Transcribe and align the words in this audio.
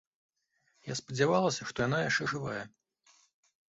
Я 0.91 0.97
спадзявалася, 1.01 1.69
што 1.71 1.87
яна 1.89 2.03
яшчэ 2.09 2.23
жывая. 2.35 2.63